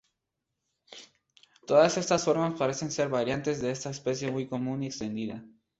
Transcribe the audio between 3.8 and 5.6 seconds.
especie muy común y extendida.